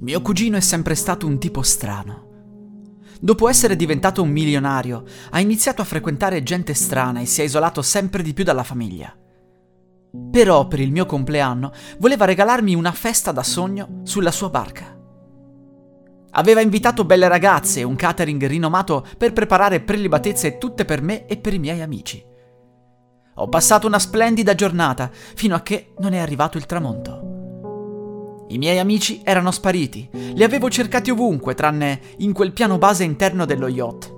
Mio 0.00 0.22
cugino 0.22 0.56
è 0.56 0.60
sempre 0.60 0.94
stato 0.94 1.26
un 1.26 1.40
tipo 1.40 1.60
strano. 1.62 2.26
Dopo 3.20 3.48
essere 3.48 3.74
diventato 3.74 4.22
un 4.22 4.30
milionario, 4.30 5.02
ha 5.30 5.40
iniziato 5.40 5.82
a 5.82 5.84
frequentare 5.84 6.44
gente 6.44 6.72
strana 6.72 7.18
e 7.18 7.26
si 7.26 7.40
è 7.40 7.44
isolato 7.44 7.82
sempre 7.82 8.22
di 8.22 8.32
più 8.32 8.44
dalla 8.44 8.62
famiglia. 8.62 9.12
Però 10.30 10.68
per 10.68 10.78
il 10.78 10.92
mio 10.92 11.04
compleanno 11.04 11.72
voleva 11.98 12.26
regalarmi 12.26 12.76
una 12.76 12.92
festa 12.92 13.32
da 13.32 13.42
sogno 13.42 14.02
sulla 14.04 14.30
sua 14.30 14.50
barca. 14.50 14.96
Aveva 16.30 16.60
invitato 16.60 17.04
belle 17.04 17.26
ragazze 17.26 17.80
e 17.80 17.84
un 17.84 17.96
catering 17.96 18.46
rinomato 18.46 19.04
per 19.16 19.32
preparare 19.32 19.80
prelibatezze 19.80 20.58
tutte 20.58 20.84
per 20.84 21.02
me 21.02 21.26
e 21.26 21.38
per 21.38 21.54
i 21.54 21.58
miei 21.58 21.82
amici. 21.82 22.24
Ho 23.34 23.48
passato 23.48 23.88
una 23.88 23.98
splendida 23.98 24.54
giornata 24.54 25.10
fino 25.12 25.56
a 25.56 25.60
che 25.60 25.92
non 25.98 26.12
è 26.12 26.18
arrivato 26.18 26.56
il 26.56 26.66
tramonto. 26.66 27.27
I 28.48 28.58
miei 28.58 28.78
amici 28.78 29.20
erano 29.24 29.50
spariti, 29.50 30.08
li 30.12 30.42
avevo 30.42 30.70
cercati 30.70 31.10
ovunque 31.10 31.54
tranne 31.54 32.00
in 32.18 32.32
quel 32.32 32.52
piano 32.52 32.78
base 32.78 33.04
interno 33.04 33.44
dello 33.44 33.68
yacht. 33.68 34.16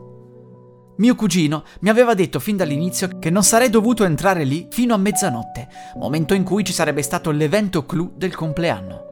Mio 0.98 1.14
cugino 1.14 1.64
mi 1.80 1.88
aveva 1.88 2.14
detto 2.14 2.38
fin 2.38 2.56
dall'inizio 2.56 3.18
che 3.18 3.30
non 3.30 3.42
sarei 3.42 3.70
dovuto 3.70 4.04
entrare 4.04 4.44
lì 4.44 4.68
fino 4.70 4.94
a 4.94 4.98
mezzanotte, 4.98 5.68
momento 5.96 6.34
in 6.34 6.44
cui 6.44 6.62
ci 6.62 6.72
sarebbe 6.72 7.02
stato 7.02 7.30
l'evento 7.30 7.86
clou 7.86 8.12
del 8.14 8.34
compleanno. 8.34 9.08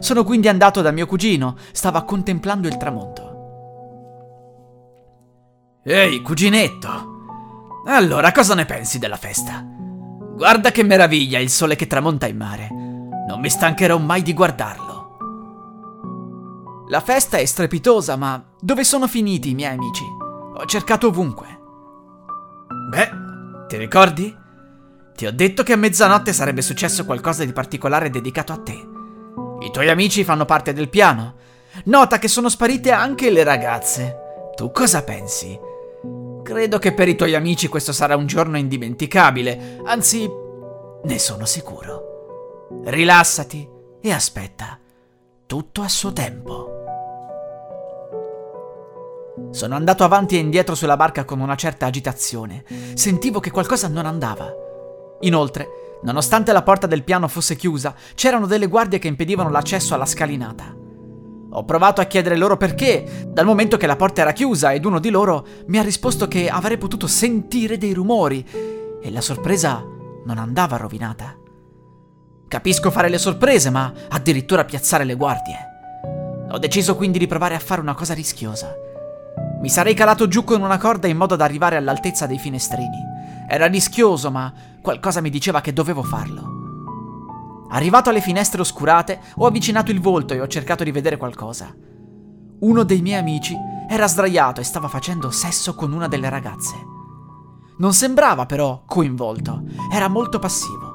Sono 0.00 0.22
quindi 0.22 0.48
andato 0.48 0.82
da 0.82 0.90
mio 0.90 1.06
cugino, 1.06 1.56
stava 1.72 2.02
contemplando 2.04 2.68
il 2.68 2.76
tramonto. 2.76 3.26
Ehi, 5.82 6.20
cuginetto! 6.20 7.16
Allora, 7.86 8.30
cosa 8.30 8.54
ne 8.54 8.66
pensi 8.66 8.98
della 8.98 9.16
festa? 9.16 9.64
Guarda 10.36 10.70
che 10.70 10.82
meraviglia 10.82 11.38
il 11.38 11.48
sole 11.48 11.74
che 11.74 11.86
tramonta 11.86 12.26
in 12.26 12.36
mare. 12.36 12.68
Non 13.28 13.40
mi 13.40 13.50
stancherò 13.50 13.98
mai 13.98 14.22
di 14.22 14.32
guardarlo. 14.32 14.86
La 16.88 17.02
festa 17.02 17.36
è 17.36 17.44
strepitosa, 17.44 18.16
ma 18.16 18.42
dove 18.58 18.84
sono 18.84 19.06
finiti 19.06 19.50
i 19.50 19.54
miei 19.54 19.74
amici? 19.74 20.02
Ho 20.02 20.64
cercato 20.64 21.08
ovunque. 21.08 21.46
Beh, 22.88 23.10
ti 23.68 23.76
ricordi? 23.76 24.34
Ti 25.14 25.26
ho 25.26 25.32
detto 25.32 25.62
che 25.62 25.74
a 25.74 25.76
mezzanotte 25.76 26.32
sarebbe 26.32 26.62
successo 26.62 27.04
qualcosa 27.04 27.44
di 27.44 27.52
particolare 27.52 28.08
dedicato 28.08 28.54
a 28.54 28.62
te. 28.62 28.88
I 29.60 29.70
tuoi 29.70 29.90
amici 29.90 30.24
fanno 30.24 30.46
parte 30.46 30.72
del 30.72 30.88
piano. 30.88 31.34
Nota 31.84 32.18
che 32.18 32.28
sono 32.28 32.48
sparite 32.48 32.92
anche 32.92 33.28
le 33.30 33.44
ragazze. 33.44 34.16
Tu 34.56 34.72
cosa 34.72 35.04
pensi? 35.04 35.54
Credo 36.42 36.78
che 36.78 36.94
per 36.94 37.08
i 37.08 37.14
tuoi 37.14 37.34
amici 37.34 37.68
questo 37.68 37.92
sarà 37.92 38.16
un 38.16 38.26
giorno 38.26 38.56
indimenticabile, 38.56 39.80
anzi, 39.84 40.26
ne 41.04 41.18
sono 41.18 41.44
sicuro. 41.44 42.17
Rilassati 42.70 43.66
e 43.98 44.12
aspetta. 44.12 44.78
Tutto 45.46 45.80
a 45.80 45.88
suo 45.88 46.12
tempo. 46.12 46.66
Sono 49.50 49.74
andato 49.74 50.04
avanti 50.04 50.36
e 50.36 50.40
indietro 50.40 50.74
sulla 50.74 50.98
barca 50.98 51.24
con 51.24 51.40
una 51.40 51.54
certa 51.54 51.86
agitazione. 51.86 52.64
Sentivo 52.92 53.40
che 53.40 53.50
qualcosa 53.50 53.88
non 53.88 54.04
andava. 54.04 54.52
Inoltre, 55.20 55.68
nonostante 56.02 56.52
la 56.52 56.62
porta 56.62 56.86
del 56.86 57.04
piano 57.04 57.26
fosse 57.26 57.56
chiusa, 57.56 57.94
c'erano 58.14 58.44
delle 58.44 58.66
guardie 58.66 58.98
che 58.98 59.08
impedivano 59.08 59.48
l'accesso 59.48 59.94
alla 59.94 60.04
scalinata. 60.04 60.76
Ho 61.50 61.64
provato 61.64 62.02
a 62.02 62.04
chiedere 62.04 62.36
loro 62.36 62.58
perché, 62.58 63.26
dal 63.28 63.46
momento 63.46 63.78
che 63.78 63.86
la 63.86 63.96
porta 63.96 64.20
era 64.20 64.32
chiusa 64.32 64.74
ed 64.74 64.84
uno 64.84 64.98
di 64.98 65.08
loro 65.08 65.46
mi 65.68 65.78
ha 65.78 65.82
risposto 65.82 66.28
che 66.28 66.50
avrei 66.50 66.76
potuto 66.76 67.06
sentire 67.06 67.78
dei 67.78 67.94
rumori 67.94 68.46
e 69.00 69.10
la 69.10 69.22
sorpresa 69.22 69.82
non 70.26 70.36
andava 70.36 70.76
rovinata. 70.76 71.37
Capisco 72.48 72.90
fare 72.90 73.10
le 73.10 73.18
sorprese, 73.18 73.68
ma 73.68 73.92
addirittura 74.08 74.64
piazzare 74.64 75.04
le 75.04 75.14
guardie. 75.14 75.68
Ho 76.50 76.58
deciso 76.58 76.96
quindi 76.96 77.18
di 77.18 77.26
provare 77.26 77.54
a 77.54 77.58
fare 77.58 77.82
una 77.82 77.94
cosa 77.94 78.14
rischiosa. 78.14 78.74
Mi 79.60 79.68
sarei 79.68 79.92
calato 79.92 80.28
giù 80.28 80.44
con 80.44 80.62
una 80.62 80.78
corda 80.78 81.08
in 81.08 81.18
modo 81.18 81.36
da 81.36 81.44
arrivare 81.44 81.76
all'altezza 81.76 82.26
dei 82.26 82.38
finestrini. 82.38 83.04
Era 83.46 83.66
rischioso, 83.66 84.30
ma 84.30 84.50
qualcosa 84.80 85.20
mi 85.20 85.28
diceva 85.28 85.60
che 85.60 85.74
dovevo 85.74 86.02
farlo. 86.02 87.66
Arrivato 87.68 88.08
alle 88.08 88.22
finestre 88.22 88.62
oscurate, 88.62 89.20
ho 89.36 89.46
avvicinato 89.46 89.90
il 89.90 90.00
volto 90.00 90.32
e 90.32 90.40
ho 90.40 90.46
cercato 90.46 90.84
di 90.84 90.90
vedere 90.90 91.18
qualcosa. 91.18 91.74
Uno 92.60 92.82
dei 92.82 93.02
miei 93.02 93.20
amici 93.20 93.54
era 93.90 94.08
sdraiato 94.08 94.62
e 94.62 94.64
stava 94.64 94.88
facendo 94.88 95.30
sesso 95.30 95.74
con 95.74 95.92
una 95.92 96.08
delle 96.08 96.30
ragazze. 96.30 96.76
Non 97.76 97.92
sembrava 97.92 98.46
però 98.46 98.84
coinvolto, 98.86 99.64
era 99.92 100.08
molto 100.08 100.38
passivo. 100.38 100.87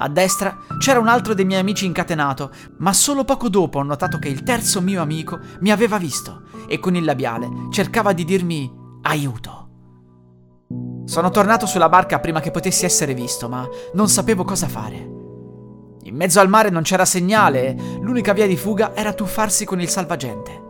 A 0.00 0.08
destra 0.08 0.58
c'era 0.78 1.00
un 1.00 1.08
altro 1.08 1.34
dei 1.34 1.44
miei 1.44 1.60
amici 1.60 1.84
incatenato, 1.84 2.50
ma 2.78 2.92
solo 2.92 3.24
poco 3.24 3.48
dopo 3.48 3.78
ho 3.78 3.82
notato 3.82 4.18
che 4.18 4.28
il 4.28 4.44
terzo 4.44 4.80
mio 4.80 5.02
amico 5.02 5.40
mi 5.60 5.72
aveva 5.72 5.98
visto 5.98 6.42
e 6.68 6.78
con 6.78 6.94
il 6.94 7.04
labiale 7.04 7.48
cercava 7.70 8.12
di 8.12 8.24
dirmi 8.24 8.72
aiuto. 9.02 9.66
Sono 11.04 11.30
tornato 11.30 11.66
sulla 11.66 11.88
barca 11.88 12.20
prima 12.20 12.38
che 12.38 12.50
potessi 12.52 12.84
essere 12.84 13.14
visto, 13.14 13.48
ma 13.48 13.66
non 13.94 14.08
sapevo 14.08 14.44
cosa 14.44 14.68
fare. 14.68 14.96
In 16.02 16.14
mezzo 16.14 16.38
al 16.38 16.48
mare 16.48 16.70
non 16.70 16.82
c'era 16.82 17.04
segnale 17.04 17.76
l'unica 18.00 18.32
via 18.32 18.46
di 18.46 18.56
fuga 18.56 18.94
era 18.94 19.12
tuffarsi 19.12 19.64
con 19.64 19.80
il 19.80 19.88
salvagente. 19.88 20.62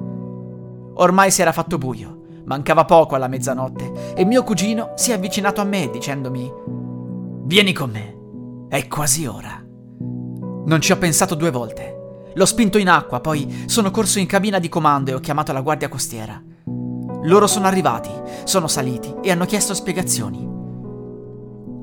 Ormai 0.94 1.30
si 1.30 1.42
era 1.42 1.52
fatto 1.52 1.76
buio, 1.76 2.22
mancava 2.44 2.84
poco 2.86 3.14
alla 3.14 3.28
mezzanotte 3.28 4.14
e 4.14 4.24
mio 4.24 4.42
cugino 4.42 4.92
si 4.94 5.10
è 5.10 5.14
avvicinato 5.14 5.60
a 5.60 5.64
me 5.64 5.90
dicendomi 5.90 6.52
Vieni 7.44 7.72
con 7.72 7.90
me. 7.90 8.17
È 8.68 8.86
quasi 8.86 9.24
ora. 9.24 9.64
Non 10.66 10.78
ci 10.82 10.92
ho 10.92 10.98
pensato 10.98 11.34
due 11.34 11.50
volte. 11.50 12.32
L'ho 12.34 12.44
spinto 12.44 12.76
in 12.76 12.90
acqua, 12.90 13.20
poi 13.20 13.62
sono 13.64 13.90
corso 13.90 14.18
in 14.18 14.26
cabina 14.26 14.58
di 14.58 14.68
comando 14.68 15.10
e 15.10 15.14
ho 15.14 15.20
chiamato 15.20 15.54
la 15.54 15.62
guardia 15.62 15.88
costiera. 15.88 16.38
Loro 17.22 17.46
sono 17.46 17.66
arrivati, 17.66 18.10
sono 18.44 18.68
saliti 18.68 19.14
e 19.22 19.30
hanno 19.30 19.46
chiesto 19.46 19.72
spiegazioni. 19.72 20.46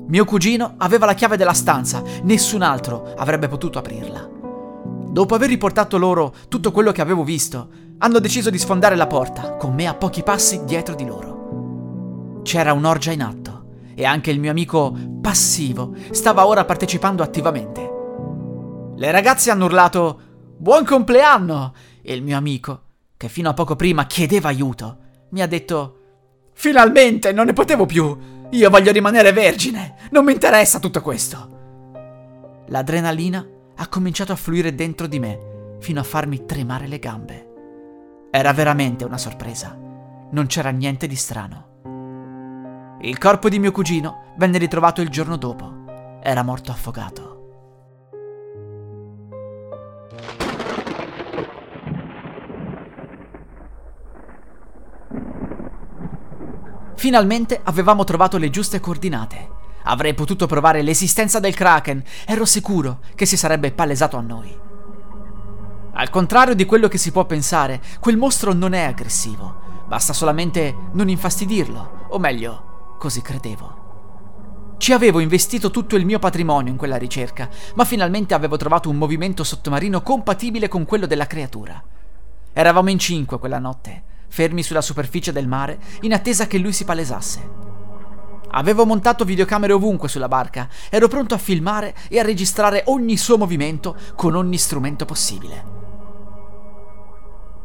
Mio 0.06 0.24
cugino 0.24 0.74
aveva 0.76 1.06
la 1.06 1.14
chiave 1.14 1.36
della 1.36 1.54
stanza, 1.54 2.04
nessun 2.22 2.62
altro 2.62 3.14
avrebbe 3.16 3.48
potuto 3.48 3.80
aprirla. 3.80 4.30
Dopo 5.08 5.34
aver 5.34 5.48
riportato 5.48 5.98
loro 5.98 6.32
tutto 6.48 6.70
quello 6.70 6.92
che 6.92 7.02
avevo 7.02 7.24
visto, 7.24 7.68
hanno 7.98 8.20
deciso 8.20 8.48
di 8.48 8.58
sfondare 8.58 8.94
la 8.94 9.08
porta, 9.08 9.56
con 9.56 9.74
me 9.74 9.88
a 9.88 9.94
pochi 9.94 10.22
passi 10.22 10.64
dietro 10.64 10.94
di 10.94 11.04
loro. 11.04 12.42
C'era 12.44 12.72
un'orgia 12.72 13.10
in 13.10 13.22
atto 13.22 13.45
e 13.96 14.04
anche 14.04 14.30
il 14.30 14.38
mio 14.38 14.50
amico 14.50 14.94
passivo 15.22 15.94
stava 16.10 16.46
ora 16.46 16.66
partecipando 16.66 17.22
attivamente. 17.22 17.90
Le 18.94 19.10
ragazze 19.10 19.50
hanno 19.50 19.64
urlato 19.64 20.20
Buon 20.58 20.84
compleanno! 20.84 21.74
E 22.02 22.14
il 22.14 22.22
mio 22.22 22.36
amico, 22.36 22.82
che 23.16 23.28
fino 23.28 23.48
a 23.48 23.54
poco 23.54 23.74
prima 23.74 24.06
chiedeva 24.06 24.48
aiuto, 24.48 24.98
mi 25.30 25.40
ha 25.40 25.46
detto 25.46 25.98
Finalmente, 26.52 27.32
non 27.32 27.46
ne 27.46 27.52
potevo 27.54 27.86
più! 27.86 28.16
Io 28.50 28.70
voglio 28.70 28.92
rimanere 28.92 29.32
vergine! 29.32 29.96
Non 30.10 30.24
mi 30.24 30.32
interessa 30.32 30.78
tutto 30.78 31.00
questo! 31.00 31.54
L'adrenalina 32.68 33.46
ha 33.76 33.88
cominciato 33.88 34.32
a 34.32 34.36
fluire 34.36 34.74
dentro 34.74 35.06
di 35.06 35.18
me 35.18 35.76
fino 35.80 36.00
a 36.00 36.04
farmi 36.04 36.44
tremare 36.44 36.86
le 36.86 36.98
gambe. 36.98 37.48
Era 38.30 38.52
veramente 38.52 39.04
una 39.04 39.18
sorpresa. 39.18 39.78
Non 40.30 40.46
c'era 40.46 40.70
niente 40.70 41.06
di 41.06 41.16
strano. 41.16 41.75
Il 43.00 43.18
corpo 43.18 43.50
di 43.50 43.58
mio 43.58 43.72
cugino 43.72 44.32
venne 44.38 44.56
ritrovato 44.56 45.02
il 45.02 45.10
giorno 45.10 45.36
dopo. 45.36 45.84
Era 46.22 46.42
morto 46.42 46.70
affogato. 46.70 47.34
Finalmente 56.94 57.60
avevamo 57.62 58.04
trovato 58.04 58.38
le 58.38 58.48
giuste 58.48 58.80
coordinate. 58.80 59.50
Avrei 59.84 60.14
potuto 60.14 60.46
provare 60.46 60.80
l'esistenza 60.80 61.38
del 61.38 61.54
Kraken, 61.54 62.02
ero 62.26 62.46
sicuro 62.46 63.00
che 63.14 63.26
si 63.26 63.36
sarebbe 63.36 63.72
palesato 63.72 64.16
a 64.16 64.22
noi. 64.22 64.58
Al 65.92 66.08
contrario 66.08 66.54
di 66.54 66.64
quello 66.64 66.88
che 66.88 66.98
si 66.98 67.12
può 67.12 67.26
pensare, 67.26 67.80
quel 68.00 68.16
mostro 68.16 68.54
non 68.54 68.72
è 68.72 68.84
aggressivo, 68.84 69.84
basta 69.86 70.14
solamente 70.14 70.74
non 70.92 71.10
infastidirlo, 71.10 72.06
o 72.08 72.18
meglio, 72.18 72.74
così 72.98 73.22
credevo. 73.22 73.84
Ci 74.78 74.92
avevo 74.92 75.20
investito 75.20 75.70
tutto 75.70 75.96
il 75.96 76.04
mio 76.04 76.18
patrimonio 76.18 76.70
in 76.70 76.78
quella 76.78 76.96
ricerca, 76.96 77.48
ma 77.74 77.84
finalmente 77.84 78.34
avevo 78.34 78.56
trovato 78.56 78.90
un 78.90 78.96
movimento 78.96 79.42
sottomarino 79.42 80.02
compatibile 80.02 80.68
con 80.68 80.84
quello 80.84 81.06
della 81.06 81.26
creatura. 81.26 81.82
Eravamo 82.52 82.90
in 82.90 82.98
cinque 82.98 83.38
quella 83.38 83.58
notte, 83.58 84.02
fermi 84.28 84.62
sulla 84.62 84.82
superficie 84.82 85.32
del 85.32 85.48
mare, 85.48 85.78
in 86.02 86.12
attesa 86.12 86.46
che 86.46 86.58
lui 86.58 86.72
si 86.72 86.84
palesasse. 86.84 87.64
Avevo 88.50 88.86
montato 88.86 89.24
videocamere 89.24 89.72
ovunque 89.72 90.08
sulla 90.08 90.28
barca, 90.28 90.68
ero 90.88 91.08
pronto 91.08 91.34
a 91.34 91.38
filmare 91.38 91.94
e 92.08 92.18
a 92.18 92.22
registrare 92.22 92.84
ogni 92.86 93.16
suo 93.16 93.36
movimento 93.36 93.96
con 94.14 94.34
ogni 94.34 94.56
strumento 94.56 95.04
possibile. 95.04 95.64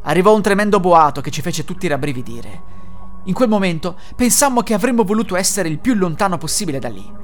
Arrivò 0.02 0.34
un 0.34 0.42
tremendo 0.42 0.80
boato 0.80 1.20
che 1.20 1.30
ci 1.30 1.42
fece 1.42 1.64
tutti 1.64 1.86
rabbrividire. 1.86 2.81
In 3.24 3.34
quel 3.34 3.48
momento 3.48 3.96
pensammo 4.16 4.62
che 4.62 4.74
avremmo 4.74 5.04
voluto 5.04 5.36
essere 5.36 5.68
il 5.68 5.78
più 5.78 5.94
lontano 5.94 6.38
possibile 6.38 6.78
da 6.78 6.88
lì. 6.88 7.20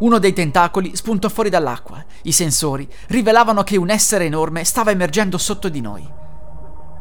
Uno 0.00 0.18
dei 0.18 0.32
tentacoli 0.32 0.96
spuntò 0.96 1.28
fuori 1.28 1.50
dall'acqua. 1.50 2.02
I 2.22 2.32
sensori 2.32 2.88
rivelavano 3.08 3.62
che 3.62 3.76
un 3.76 3.90
essere 3.90 4.24
enorme 4.24 4.64
stava 4.64 4.90
emergendo 4.90 5.38
sotto 5.38 5.68
di 5.68 5.80
noi. 5.80 6.08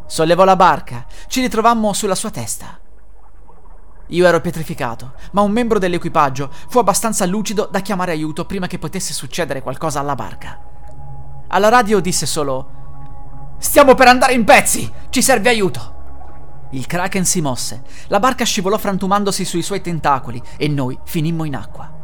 Sollevò 0.05 0.43
la 0.43 0.55
barca, 0.55 1.05
ci 1.27 1.41
ritrovammo 1.41 1.93
sulla 1.93 2.15
sua 2.15 2.29
testa. 2.29 2.79
Io 4.07 4.25
ero 4.25 4.41
pietrificato, 4.41 5.13
ma 5.31 5.41
un 5.41 5.51
membro 5.51 5.79
dell'equipaggio 5.79 6.51
fu 6.67 6.79
abbastanza 6.79 7.25
lucido 7.25 7.67
da 7.71 7.79
chiamare 7.79 8.11
aiuto 8.11 8.45
prima 8.45 8.67
che 8.67 8.79
potesse 8.79 9.13
succedere 9.13 9.61
qualcosa 9.61 9.99
alla 9.99 10.15
barca. 10.15 10.59
Alla 11.47 11.69
radio 11.69 11.99
disse 11.99 12.25
solo: 12.25 13.55
Stiamo 13.59 13.95
per 13.95 14.07
andare 14.07 14.33
in 14.33 14.43
pezzi! 14.43 14.91
Ci 15.09 15.21
serve 15.21 15.49
aiuto! 15.49 15.98
Il 16.71 16.85
kraken 16.85 17.25
si 17.25 17.41
mosse, 17.41 17.81
la 18.07 18.19
barca 18.19 18.45
scivolò 18.45 18.77
frantumandosi 18.77 19.43
sui 19.43 19.63
suoi 19.63 19.81
tentacoli 19.81 20.41
e 20.57 20.67
noi 20.67 20.97
finimmo 21.03 21.43
in 21.43 21.55
acqua. 21.55 21.97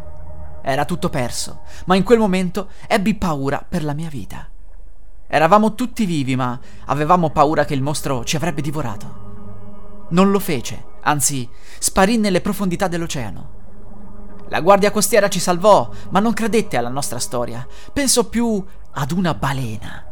Era 0.63 0.85
tutto 0.85 1.09
perso, 1.09 1.61
ma 1.85 1.95
in 1.95 2.03
quel 2.03 2.17
momento 2.17 2.69
ebbi 2.87 3.13
paura 3.13 3.63
per 3.67 3.83
la 3.83 3.93
mia 3.93 4.09
vita. 4.09 4.49
Eravamo 5.27 5.75
tutti 5.75 6.05
vivi, 6.05 6.35
ma 6.35 6.59
avevamo 6.85 7.29
paura 7.29 7.65
che 7.65 7.75
il 7.75 7.83
mostro 7.83 8.23
ci 8.23 8.35
avrebbe 8.35 8.61
divorato. 8.61 9.23
Non 10.09 10.31
lo 10.31 10.39
fece, 10.39 10.83
anzi, 11.01 11.47
sparì 11.79 12.17
nelle 12.17 12.41
profondità 12.41 12.87
dell'oceano. 12.87 13.63
La 14.49 14.61
guardia 14.61 14.91
costiera 14.91 15.27
ci 15.27 15.39
salvò, 15.39 15.89
ma 16.09 16.19
non 16.19 16.33
credette 16.33 16.77
alla 16.77 16.89
nostra 16.89 17.19
storia. 17.19 17.67
Pensò 17.91 18.23
più 18.23 18.63
ad 18.91 19.11
una 19.11 19.33
balena. 19.33 20.04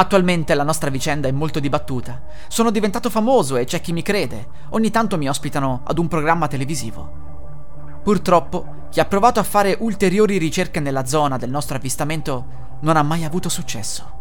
Attualmente 0.00 0.54
la 0.54 0.62
nostra 0.62 0.90
vicenda 0.90 1.26
è 1.26 1.32
molto 1.32 1.58
dibattuta. 1.58 2.22
Sono 2.46 2.70
diventato 2.70 3.10
famoso 3.10 3.56
e 3.56 3.64
c'è 3.64 3.80
chi 3.80 3.92
mi 3.92 4.02
crede. 4.02 4.46
Ogni 4.70 4.90
tanto 4.90 5.18
mi 5.18 5.28
ospitano 5.28 5.80
ad 5.82 5.98
un 5.98 6.06
programma 6.06 6.46
televisivo. 6.46 8.00
Purtroppo, 8.04 8.86
chi 8.90 9.00
ha 9.00 9.06
provato 9.06 9.40
a 9.40 9.42
fare 9.42 9.76
ulteriori 9.80 10.38
ricerche 10.38 10.78
nella 10.78 11.04
zona 11.04 11.36
del 11.36 11.50
nostro 11.50 11.74
avvistamento 11.74 12.46
non 12.82 12.96
ha 12.96 13.02
mai 13.02 13.24
avuto 13.24 13.48
successo. 13.48 14.12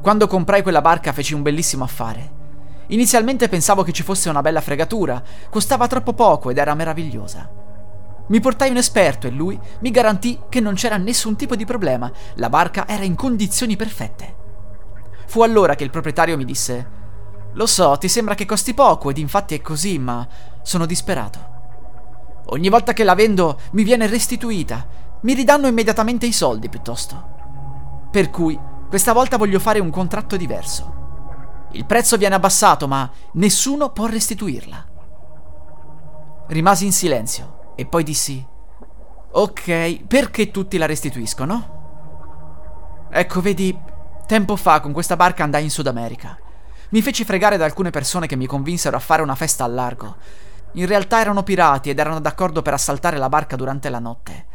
Quando 0.00 0.28
comprai 0.28 0.62
quella 0.62 0.80
barca 0.80 1.12
feci 1.12 1.34
un 1.34 1.42
bellissimo 1.42 1.82
affare. 1.82 2.38
Inizialmente 2.90 3.48
pensavo 3.48 3.84
che 3.84 3.92
ci 3.92 4.02
fosse 4.02 4.28
una 4.28 4.40
bella 4.40 4.60
fregatura, 4.60 5.22
costava 5.48 5.86
troppo 5.86 6.12
poco 6.12 6.50
ed 6.50 6.58
era 6.58 6.74
meravigliosa. 6.74 7.48
Mi 8.26 8.40
portai 8.40 8.70
un 8.70 8.78
esperto 8.78 9.28
e 9.28 9.30
lui 9.30 9.58
mi 9.80 9.90
garantì 9.90 10.40
che 10.48 10.60
non 10.60 10.74
c'era 10.74 10.96
nessun 10.96 11.36
tipo 11.36 11.54
di 11.54 11.64
problema, 11.64 12.10
la 12.34 12.48
barca 12.48 12.88
era 12.88 13.04
in 13.04 13.14
condizioni 13.14 13.76
perfette. 13.76 14.36
Fu 15.26 15.42
allora 15.42 15.76
che 15.76 15.84
il 15.84 15.90
proprietario 15.90 16.36
mi 16.36 16.44
disse: 16.44 16.88
Lo 17.52 17.66
so, 17.66 17.96
ti 17.96 18.08
sembra 18.08 18.34
che 18.34 18.44
costi 18.44 18.74
poco 18.74 19.10
ed 19.10 19.18
infatti 19.18 19.54
è 19.54 19.60
così, 19.60 19.96
ma 19.98 20.26
sono 20.62 20.84
disperato. 20.84 21.48
Ogni 22.46 22.68
volta 22.68 22.92
che 22.92 23.04
la 23.04 23.14
vendo 23.14 23.60
mi 23.72 23.84
viene 23.84 24.08
restituita, 24.08 24.84
mi 25.20 25.34
ridanno 25.34 25.68
immediatamente 25.68 26.26
i 26.26 26.32
soldi 26.32 26.68
piuttosto. 26.68 28.08
Per 28.10 28.30
cui 28.30 28.58
questa 28.88 29.12
volta 29.12 29.36
voglio 29.36 29.60
fare 29.60 29.78
un 29.78 29.90
contratto 29.90 30.36
diverso. 30.36 30.99
Il 31.72 31.84
prezzo 31.84 32.16
viene 32.16 32.34
abbassato, 32.34 32.88
ma 32.88 33.08
nessuno 33.32 33.90
può 33.90 34.06
restituirla. 34.06 34.86
Rimasi 36.48 36.84
in 36.84 36.92
silenzio 36.92 37.72
e 37.76 37.86
poi 37.86 38.02
dissi: 38.02 38.44
Ok, 39.32 40.04
perché 40.06 40.50
tutti 40.50 40.76
la 40.78 40.86
restituiscono? 40.86 41.78
Ecco, 43.10 43.40
vedi, 43.40 43.78
tempo 44.26 44.56
fa 44.56 44.80
con 44.80 44.92
questa 44.92 45.16
barca 45.16 45.44
andai 45.44 45.62
in 45.62 45.70
Sud 45.70 45.86
America. 45.86 46.36
Mi 46.90 47.02
feci 47.02 47.24
fregare 47.24 47.56
da 47.56 47.64
alcune 47.64 47.90
persone 47.90 48.26
che 48.26 48.34
mi 48.34 48.46
convinsero 48.46 48.96
a 48.96 49.00
fare 49.00 49.22
una 49.22 49.36
festa 49.36 49.62
al 49.62 49.72
largo. 49.72 50.16
In 50.72 50.86
realtà 50.86 51.20
erano 51.20 51.44
pirati 51.44 51.90
ed 51.90 52.00
erano 52.00 52.20
d'accordo 52.20 52.62
per 52.62 52.72
assaltare 52.72 53.16
la 53.16 53.28
barca 53.28 53.54
durante 53.54 53.88
la 53.88 54.00
notte. 54.00 54.46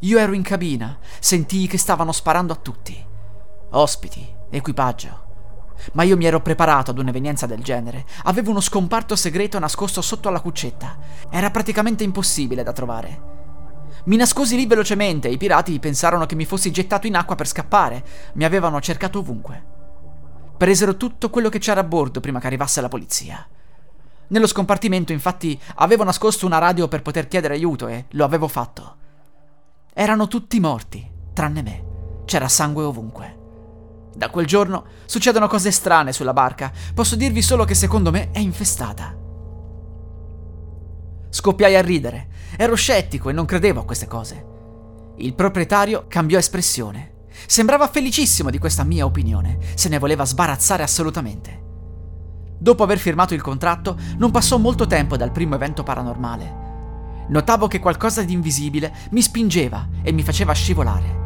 Io 0.00 0.18
ero 0.18 0.32
in 0.32 0.42
cabina, 0.42 0.98
sentii 1.20 1.68
che 1.68 1.78
stavano 1.78 2.10
sparando 2.10 2.52
a 2.52 2.56
tutti. 2.56 3.04
Ospiti, 3.70 4.34
equipaggio. 4.50 5.25
Ma 5.92 6.02
io 6.02 6.16
mi 6.16 6.26
ero 6.26 6.40
preparato 6.40 6.90
ad 6.90 6.98
un'evenienza 6.98 7.46
del 7.46 7.62
genere. 7.62 8.04
Avevo 8.24 8.50
uno 8.50 8.60
scomparto 8.60 9.16
segreto 9.16 9.58
nascosto 9.58 10.00
sotto 10.02 10.28
alla 10.28 10.40
cuccetta. 10.40 10.98
Era 11.30 11.50
praticamente 11.50 12.04
impossibile 12.04 12.62
da 12.62 12.72
trovare. 12.72 13.34
Mi 14.04 14.16
nascosi 14.16 14.56
lì 14.56 14.66
velocemente 14.66 15.28
e 15.28 15.32
i 15.32 15.36
pirati 15.36 15.78
pensarono 15.78 16.26
che 16.26 16.34
mi 16.34 16.44
fossi 16.44 16.70
gettato 16.70 17.06
in 17.06 17.16
acqua 17.16 17.34
per 17.34 17.48
scappare. 17.48 18.04
Mi 18.34 18.44
avevano 18.44 18.80
cercato 18.80 19.18
ovunque. 19.18 19.64
Presero 20.56 20.96
tutto 20.96 21.28
quello 21.28 21.48
che 21.48 21.58
c'era 21.58 21.80
a 21.80 21.84
bordo 21.84 22.20
prima 22.20 22.40
che 22.40 22.46
arrivasse 22.46 22.80
la 22.80 22.88
polizia. 22.88 23.46
Nello 24.28 24.46
scompartimento, 24.46 25.12
infatti, 25.12 25.60
avevo 25.76 26.02
nascosto 26.02 26.46
una 26.46 26.58
radio 26.58 26.88
per 26.88 27.02
poter 27.02 27.28
chiedere 27.28 27.54
aiuto 27.54 27.88
e 27.88 28.06
lo 28.10 28.24
avevo 28.24 28.48
fatto. 28.48 28.96
Erano 29.92 30.28
tutti 30.28 30.58
morti, 30.60 31.08
tranne 31.32 31.62
me. 31.62 31.84
C'era 32.24 32.48
sangue 32.48 32.84
ovunque. 32.84 33.45
Da 34.16 34.30
quel 34.30 34.46
giorno 34.46 34.84
succedono 35.04 35.46
cose 35.46 35.70
strane 35.70 36.10
sulla 36.10 36.32
barca. 36.32 36.72
Posso 36.94 37.16
dirvi 37.16 37.42
solo 37.42 37.64
che 37.64 37.74
secondo 37.74 38.10
me 38.10 38.30
è 38.30 38.38
infestata. 38.38 39.14
Scoppiai 41.28 41.76
a 41.76 41.82
ridere. 41.82 42.28
Ero 42.56 42.74
scettico 42.74 43.28
e 43.28 43.34
non 43.34 43.44
credevo 43.44 43.80
a 43.80 43.84
queste 43.84 44.06
cose. 44.06 44.44
Il 45.18 45.34
proprietario 45.34 46.06
cambiò 46.08 46.38
espressione. 46.38 47.26
Sembrava 47.46 47.88
felicissimo 47.88 48.48
di 48.48 48.56
questa 48.56 48.84
mia 48.84 49.04
opinione. 49.04 49.58
Se 49.74 49.90
ne 49.90 49.98
voleva 49.98 50.24
sbarazzare 50.24 50.82
assolutamente. 50.82 51.64
Dopo 52.58 52.82
aver 52.82 52.96
firmato 52.96 53.34
il 53.34 53.42
contratto, 53.42 53.98
non 54.16 54.30
passò 54.30 54.56
molto 54.56 54.86
tempo 54.86 55.18
dal 55.18 55.30
primo 55.30 55.56
evento 55.56 55.82
paranormale. 55.82 56.64
Notavo 57.28 57.66
che 57.66 57.80
qualcosa 57.80 58.22
di 58.22 58.32
invisibile 58.32 58.94
mi 59.10 59.20
spingeva 59.20 59.88
e 60.02 60.10
mi 60.10 60.22
faceva 60.22 60.54
scivolare. 60.54 61.25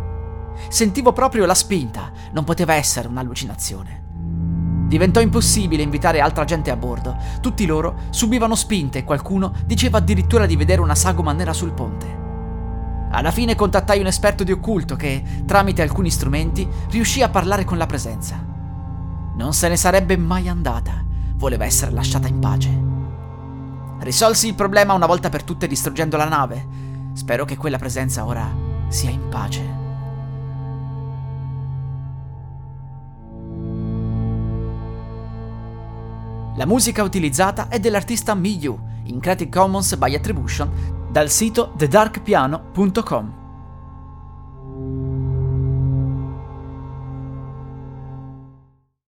Sentivo 0.68 1.12
proprio 1.12 1.46
la 1.46 1.54
spinta, 1.54 2.10
non 2.32 2.44
poteva 2.44 2.74
essere 2.74 3.08
un'allucinazione. 3.08 4.08
Diventò 4.90 5.20
impossibile 5.20 5.82
invitare 5.82 6.20
altra 6.20 6.44
gente 6.44 6.70
a 6.70 6.76
bordo. 6.76 7.16
Tutti 7.40 7.64
loro 7.64 7.94
subivano 8.10 8.56
spinte 8.56 8.98
e 8.98 9.04
qualcuno 9.04 9.52
diceva 9.64 9.98
addirittura 9.98 10.46
di 10.46 10.56
vedere 10.56 10.80
una 10.80 10.96
sagoma 10.96 11.32
nera 11.32 11.52
sul 11.52 11.72
ponte. 11.72 12.18
Alla 13.12 13.30
fine 13.30 13.54
contattai 13.54 14.00
un 14.00 14.06
esperto 14.06 14.42
di 14.42 14.52
occulto 14.52 14.96
che, 14.96 15.22
tramite 15.46 15.82
alcuni 15.82 16.10
strumenti, 16.10 16.68
riuscì 16.90 17.22
a 17.22 17.28
parlare 17.28 17.64
con 17.64 17.78
la 17.78 17.86
presenza. 17.86 18.44
Non 19.36 19.52
se 19.52 19.68
ne 19.68 19.76
sarebbe 19.76 20.16
mai 20.16 20.48
andata, 20.48 21.04
voleva 21.34 21.64
essere 21.64 21.92
lasciata 21.92 22.28
in 22.28 22.38
pace. 22.38 22.82
Risolsi 24.00 24.48
il 24.48 24.54
problema 24.54 24.94
una 24.94 25.06
volta 25.06 25.28
per 25.28 25.42
tutte 25.42 25.66
distruggendo 25.66 26.16
la 26.16 26.28
nave. 26.28 26.66
Spero 27.12 27.44
che 27.44 27.56
quella 27.56 27.78
presenza 27.78 28.24
ora 28.24 28.48
sia 28.88 29.10
in 29.10 29.28
pace. 29.28 29.79
La 36.56 36.66
musica 36.66 37.02
utilizzata 37.02 37.68
è 37.68 37.78
dell'artista 37.78 38.34
Miyu 38.34 38.78
in 39.04 39.20
Creative 39.20 39.50
Commons 39.50 39.94
by 39.96 40.14
Attribution 40.14 41.08
dal 41.10 41.30
sito 41.30 41.72
thedarkpiano.com. 41.76 43.39